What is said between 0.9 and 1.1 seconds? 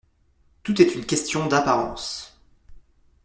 une